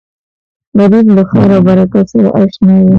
[0.77, 2.89] غریب له خیر او برکت سره اشنا وي